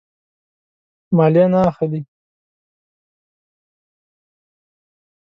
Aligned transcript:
مالیه 1.17 1.45
نه 1.53 1.59
اخلي. 1.69 2.01